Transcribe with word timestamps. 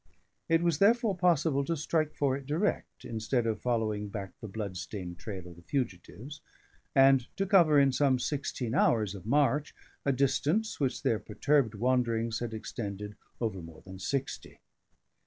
It 0.49 0.63
was 0.63 0.79
therefore 0.79 1.15
possible 1.15 1.63
to 1.63 1.77
strike 1.77 2.15
for 2.15 2.35
it 2.35 2.47
direct, 2.47 3.05
instead 3.05 3.45
of 3.45 3.61
following 3.61 4.07
back 4.09 4.31
the 4.39 4.47
blood 4.47 4.75
stained 4.75 5.19
trail 5.19 5.47
of 5.47 5.57
the 5.57 5.61
fugitives, 5.61 6.41
and 6.95 7.27
to 7.37 7.45
cover, 7.45 7.79
in 7.79 7.91
some 7.91 8.17
sixteen 8.17 8.73
hours 8.73 9.13
of 9.13 9.27
march, 9.27 9.75
a 10.03 10.11
distance 10.11 10.79
which 10.79 11.03
their 11.03 11.19
perturbed 11.19 11.75
wanderings 11.75 12.39
had 12.39 12.51
extended 12.51 13.15
over 13.39 13.61
more 13.61 13.83
than 13.85 13.99
sixty. 13.99 14.59